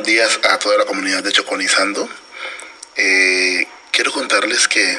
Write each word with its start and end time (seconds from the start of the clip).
buenos 0.00 0.14
días 0.14 0.40
a 0.50 0.58
toda 0.58 0.78
la 0.78 0.86
comunidad 0.86 1.22
de 1.22 1.30
Choconizando. 1.30 2.08
Eh, 2.96 3.66
quiero 3.90 4.10
contarles 4.12 4.66
que 4.66 4.98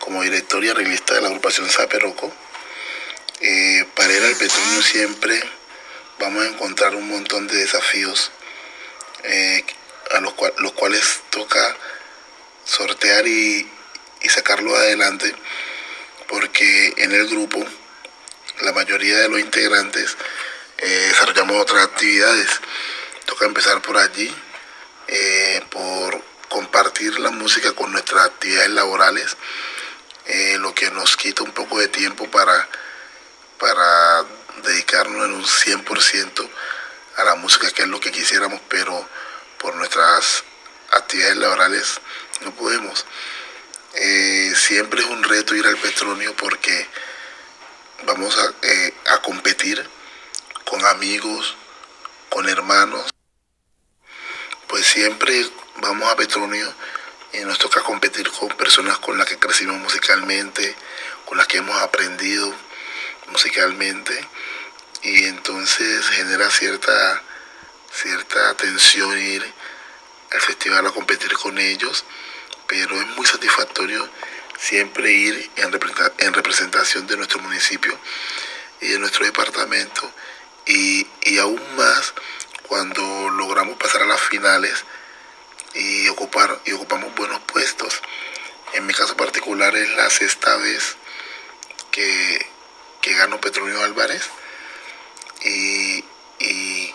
como 0.00 0.24
director 0.24 0.64
y 0.64 0.68
arreglista 0.68 1.14
de 1.14 1.20
la 1.20 1.28
agrupación 1.28 1.70
Saperoco, 1.70 2.32
eh, 3.42 3.84
para 3.94 4.12
ir 4.12 4.20
al 4.24 4.34
petróleo 4.34 4.82
siempre 4.82 5.40
vamos 6.18 6.42
a 6.42 6.48
encontrar 6.48 6.96
un 6.96 7.08
montón 7.08 7.46
de 7.46 7.58
desafíos 7.58 8.32
eh, 9.22 9.64
a 10.16 10.20
los, 10.20 10.32
cuales 10.72 11.20
toca 11.30 11.76
sortear 12.64 13.28
y, 13.28 13.70
y 14.20 14.28
sacarlo 14.30 14.74
adelante 14.74 15.32
porque 16.26 16.94
en 16.96 17.12
el 17.12 17.28
grupo 17.28 17.64
la 18.62 18.72
mayoría 18.72 19.16
de 19.16 19.28
los 19.28 19.38
integrantes 19.38 20.16
desarrollamos 20.76 21.56
otras 21.56 21.84
actividades 21.84 22.48
toca 23.30 23.46
empezar 23.46 23.80
por 23.80 23.96
allí, 23.96 24.34
eh, 25.06 25.64
por 25.70 26.20
compartir 26.48 27.16
la 27.20 27.30
música 27.30 27.72
con 27.74 27.92
nuestras 27.92 28.26
actividades 28.26 28.70
laborales, 28.70 29.36
eh, 30.26 30.56
lo 30.58 30.74
que 30.74 30.90
nos 30.90 31.16
quita 31.16 31.44
un 31.44 31.52
poco 31.52 31.78
de 31.78 31.86
tiempo 31.86 32.28
para, 32.28 32.68
para 33.56 34.24
dedicarnos 34.64 35.26
en 35.26 35.32
un 35.32 35.44
100% 35.44 36.50
a 37.18 37.24
la 37.24 37.36
música, 37.36 37.70
que 37.70 37.82
es 37.82 37.88
lo 37.88 38.00
que 38.00 38.10
quisiéramos, 38.10 38.60
pero 38.68 39.08
por 39.58 39.76
nuestras 39.76 40.42
actividades 40.90 41.36
laborales 41.36 42.00
no 42.40 42.50
podemos. 42.56 43.06
Eh, 43.94 44.52
siempre 44.56 45.02
es 45.02 45.06
un 45.06 45.22
reto 45.22 45.54
ir 45.54 45.66
al 45.66 45.76
petróleo 45.76 46.34
porque 46.34 46.88
vamos 48.06 48.36
a, 48.36 49.14
a 49.14 49.22
competir 49.22 49.88
con 50.64 50.84
amigos, 50.84 51.56
con 52.28 52.48
hermanos 52.48 53.10
siempre 54.90 55.46
vamos 55.76 56.10
a 56.10 56.16
Petronio 56.16 56.66
y 57.32 57.38
nos 57.44 57.60
toca 57.60 57.80
competir 57.80 58.28
con 58.28 58.48
personas 58.48 58.98
con 58.98 59.16
las 59.16 59.24
que 59.28 59.38
crecimos 59.38 59.78
musicalmente, 59.78 60.74
con 61.26 61.38
las 61.38 61.46
que 61.46 61.58
hemos 61.58 61.80
aprendido 61.80 62.52
musicalmente 63.28 64.12
y 65.02 65.26
entonces 65.26 66.08
genera 66.08 66.50
cierta 66.50 67.22
cierta 67.92 68.54
tensión 68.54 69.16
ir 69.16 69.44
al 70.32 70.40
festival 70.40 70.84
a 70.88 70.90
competir 70.90 71.34
con 71.34 71.56
ellos, 71.58 72.04
pero 72.66 73.00
es 73.00 73.06
muy 73.16 73.26
satisfactorio 73.26 74.08
siempre 74.58 75.12
ir 75.12 75.50
en, 75.54 75.72
representación 76.32 77.06
de 77.06 77.16
nuestro 77.16 77.38
municipio 77.38 77.96
y 78.80 78.88
de 78.88 78.98
nuestro 78.98 79.24
departamento 79.24 80.12
y, 80.66 81.06
y 81.22 81.38
aún 81.38 81.62
más 81.76 82.12
cuando 82.70 83.30
logramos 83.30 83.76
pasar 83.78 84.02
a 84.02 84.06
las 84.06 84.20
finales 84.20 84.84
y 85.74 86.06
ocupar 86.06 86.60
y 86.64 86.72
ocupamos 86.72 87.12
buenos 87.16 87.40
puestos. 87.40 88.00
En 88.74 88.86
mi 88.86 88.94
caso 88.94 89.16
particular 89.16 89.74
es 89.74 89.88
la 89.96 90.08
sexta 90.08 90.56
vez 90.56 90.94
que, 91.90 92.46
que 93.00 93.14
gano 93.14 93.40
Petronio 93.40 93.82
Álvarez 93.82 94.22
y, 95.42 96.04
y 96.38 96.94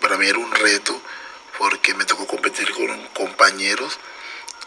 para 0.00 0.16
mí 0.16 0.26
era 0.26 0.38
un 0.38 0.52
reto 0.52 0.98
porque 1.58 1.92
me 1.92 2.06
tocó 2.06 2.26
competir 2.26 2.72
con 2.72 3.06
compañeros 3.08 3.98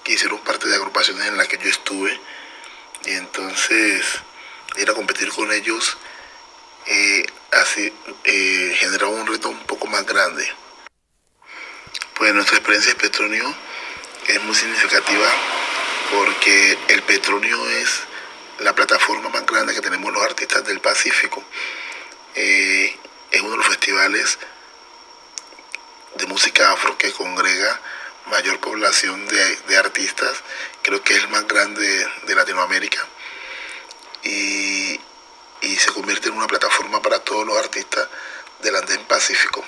que 0.04 0.14
hicieron 0.14 0.38
parte 0.42 0.68
de 0.70 0.76
agrupaciones 0.76 1.30
en 1.30 1.38
las 1.38 1.48
que 1.48 1.58
yo 1.58 1.68
estuve 1.68 2.22
y 3.06 3.14
entonces 3.14 4.06
ir 4.78 4.88
a 4.88 4.94
competir 4.94 5.32
con 5.32 5.52
ellos 5.52 5.98
eh, 6.86 7.26
eh, 8.24 8.76
generaba 8.78 9.12
un 9.12 9.28
reto 9.28 9.50
un 9.50 9.66
poco 9.66 9.88
más 9.88 10.06
grande. 10.06 10.50
Pues 12.16 12.34
nuestra 12.34 12.58
experiencia 12.58 12.94
de 12.94 13.00
Petronio 13.00 13.54
es 14.28 14.44
muy 14.44 14.56
significativa 14.56 15.28
porque 16.12 16.78
el 16.90 17.02
Petronio 17.04 17.70
es 17.70 18.02
la 18.60 18.74
plataforma 18.74 19.30
más 19.30 19.46
grande 19.46 19.74
que 19.74 19.82
tenemos 19.82 20.14
los 20.14 20.24
artistas 20.24 20.66
del 20.66 20.80
Pacífico. 20.80 21.44
Es 22.36 23.42
uno 23.42 23.52
de 23.52 23.58
los 23.58 23.68
festivales 23.68 24.38
de 26.16 26.26
música 26.28 26.72
afro 26.72 26.98
que 26.98 27.12
congrega 27.12 27.80
mayor 28.28 28.60
población 28.60 29.28
de 29.28 29.78
artistas. 29.78 30.44
Creo 30.82 31.02
que 31.04 31.16
es 31.16 31.24
el 31.24 31.30
más 31.30 31.48
grande 31.48 32.08
de 32.26 32.36
Latinoamérica. 32.36 33.06
Y 34.24 35.00
y 35.64 35.78
se 35.78 35.92
convierte 35.92 36.28
en 36.28 36.36
una 36.36 36.48
plataforma 36.48 37.02
para 37.02 37.20
todos 37.20 37.46
los 37.48 37.58
artistas 37.58 38.08
del 38.62 38.76
Andén 38.76 39.04
Pacífico. 39.06 39.64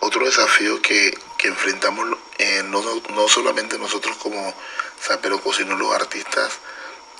Otro 0.00 0.24
desafío 0.24 0.80
que, 0.82 1.16
enfrentamos 1.42 2.18
eh, 2.38 2.62
no, 2.64 3.28
solamente 3.28 3.78
nosotros 3.78 4.16
como 4.18 4.54
Zaperoco, 5.00 5.52
sino 5.52 5.76
los 5.76 5.94
artistas 5.94 6.58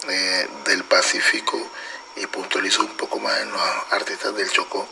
eh, 0.09 0.49
del 0.66 0.84
Pacífico 0.84 1.59
y 2.16 2.27
puntualizo 2.27 2.83
un 2.83 2.97
poco 2.97 3.19
más 3.19 3.39
en 3.41 3.50
los 3.50 3.60
artistas 3.91 4.34
del 4.34 4.50
Chocó, 4.50 4.87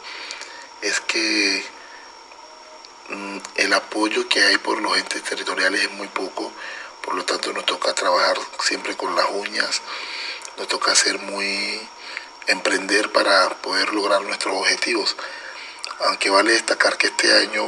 es 0.80 1.00
que 1.00 1.64
mm, 3.08 3.38
el 3.56 3.72
apoyo 3.74 4.28
que 4.28 4.42
hay 4.42 4.58
por 4.58 4.80
los 4.80 4.96
entes 4.96 5.22
territoriales 5.22 5.82
es 5.82 5.90
muy 5.92 6.08
poco, 6.08 6.52
por 7.02 7.14
lo 7.14 7.24
tanto 7.24 7.52
nos 7.52 7.66
toca 7.66 7.92
trabajar 7.94 8.38
siempre 8.60 8.96
con 8.96 9.14
las 9.14 9.26
uñas, 9.30 9.82
nos 10.56 10.68
toca 10.68 10.94
ser 10.94 11.18
muy 11.18 11.80
emprender 12.48 13.12
para 13.12 13.48
poder 13.60 13.94
lograr 13.94 14.22
nuestros 14.22 14.56
objetivos. 14.56 15.16
Aunque 16.00 16.30
vale 16.30 16.52
destacar 16.52 16.96
que 16.96 17.08
este 17.08 17.32
año 17.32 17.64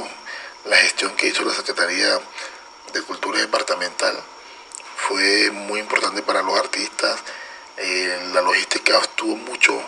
la 0.65 0.77
gestión 0.77 1.15
que 1.17 1.29
hizo 1.29 1.45
la 1.45 1.55
Secretaría 1.55 2.21
de 2.93 3.03
Cultura 3.03 3.39
Departamental 3.39 4.19
fue 4.97 5.51
muy 5.51 5.81
importante 5.81 6.23
para 6.23 6.43
los 6.43 6.59
artistas. 6.59 7.21
Eh, 7.77 8.31
la 8.33 8.43
logística 8.43 8.99
estuvo 8.99 9.37
mucho 9.37 9.81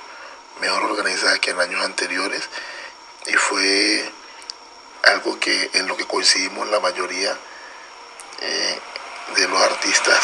mejor 0.61 0.85
organizada 0.85 1.39
que 1.39 1.51
en 1.51 1.61
años 1.61 1.85
anteriores 1.85 2.49
y 3.27 3.33
fue 3.35 4.11
algo 5.05 5.39
que 5.39 5.71
en 5.75 5.87
lo 5.87 5.97
que 5.97 6.07
coincidimos 6.07 6.69
la 6.69 6.81
mayoría 6.81 7.37
eh, 8.41 8.79
de 9.37 9.49
los 9.49 9.61
artistas. 9.61 10.21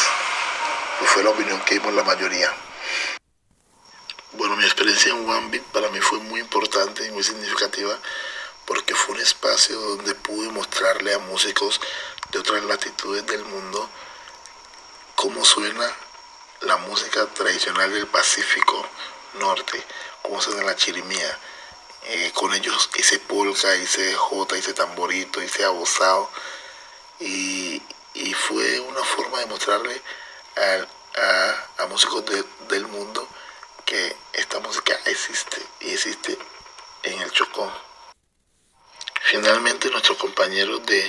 fue 1.05 1.23
la 1.23 1.29
opinión 1.29 1.59
que 1.61 1.75
dimos 1.75 1.93
la 1.93 2.03
mayoría. 2.03 2.51
Experiencia 4.89 5.21
en 5.21 5.29
One 5.29 5.49
Beat 5.51 5.63
para 5.65 5.89
mí 5.89 5.99
fue 5.99 6.17
muy 6.17 6.39
importante 6.39 7.05
y 7.05 7.11
muy 7.11 7.23
significativa 7.23 7.95
porque 8.65 8.95
fue 8.95 9.13
un 9.13 9.21
espacio 9.21 9.79
donde 9.79 10.15
pude 10.15 10.49
mostrarle 10.49 11.13
a 11.13 11.19
músicos 11.19 11.79
de 12.31 12.39
otras 12.39 12.63
latitudes 12.63 13.23
del 13.27 13.45
mundo 13.45 13.87
cómo 15.13 15.45
suena 15.45 15.95
la 16.61 16.77
música 16.77 17.23
tradicional 17.27 17.93
del 17.93 18.07
Pacífico 18.07 18.83
Norte, 19.35 19.79
cómo 20.23 20.41
suena 20.41 20.63
la 20.63 20.75
chirimía. 20.75 21.39
Eh, 22.05 22.31
con 22.33 22.51
ellos 22.55 22.89
hice 22.97 23.19
polka, 23.19 23.75
hice 23.75 24.15
jota, 24.15 24.57
hice 24.57 24.73
tamborito, 24.73 25.43
hice 25.43 25.65
abosado 25.65 26.31
y, 27.19 27.79
fue 28.47 28.79
una 28.79 29.03
forma 29.03 29.39
de 29.39 29.45
mostrarle 29.45 30.01
a, 31.77 31.85
músicos 31.85 32.23
del 32.69 32.87
mundo 32.87 33.27
que 33.85 34.15
esta 34.49 34.67
música 34.67 34.97
existe 35.05 35.61
y 35.81 35.91
existe 35.91 36.35
en 37.03 37.21
el 37.21 37.31
Chocó. 37.31 37.71
Finalmente 39.21 39.91
nuestros 39.91 40.17
compañeros 40.17 40.83
de, 40.87 41.03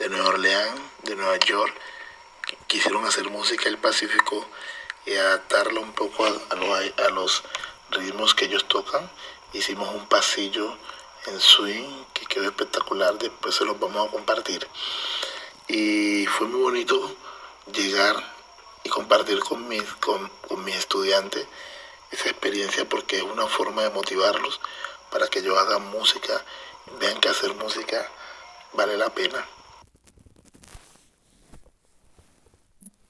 de 0.00 0.08
Nueva 0.08 0.30
Orleans, 0.30 0.80
de 1.04 1.14
Nueva 1.14 1.36
York, 1.36 1.72
quisieron 2.66 3.06
hacer 3.06 3.30
música 3.30 3.66
del 3.66 3.78
Pacífico 3.78 4.44
y 5.06 5.14
adaptarla 5.14 5.78
un 5.78 5.92
poco 5.92 6.26
a, 6.26 6.56
los, 6.56 6.98
a 6.98 7.10
los 7.10 7.44
ritmos 7.90 8.34
que 8.34 8.46
ellos 8.46 8.66
tocan. 8.66 9.08
Hicimos 9.52 9.88
un 9.94 10.08
pasillo 10.08 10.76
en 11.26 11.38
swing 11.38 12.04
que 12.12 12.26
quedó 12.26 12.46
espectacular, 12.46 13.16
después 13.16 13.54
se 13.54 13.64
los 13.64 13.78
vamos 13.78 14.08
a 14.08 14.10
compartir. 14.10 14.66
Y 15.68 16.26
fue 16.26 16.48
muy 16.48 16.62
bonito 16.62 17.16
llegar 17.72 18.16
y 18.82 18.88
compartir 18.88 19.38
con 19.38 19.68
mis, 19.68 19.84
con, 20.00 20.28
con 20.48 20.64
mis 20.64 20.74
estudiantes 20.74 21.46
esa 22.10 22.28
experiencia 22.30 22.88
porque 22.88 23.18
es 23.18 23.22
una 23.22 23.46
forma 23.46 23.82
de 23.82 23.90
motivarlos 23.90 24.60
para 25.10 25.28
que 25.28 25.40
ellos 25.40 25.58
hagan 25.58 25.90
música, 25.90 26.44
vean 26.98 27.20
que 27.20 27.28
hacer 27.28 27.54
música 27.54 28.10
vale 28.72 28.96
la 28.96 29.10
pena. 29.10 29.46